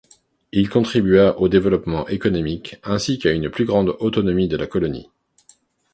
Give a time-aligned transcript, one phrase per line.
[0.51, 5.11] Il contribua au développement économique, ainsi qu'à une plus grande autonomie de la colonie.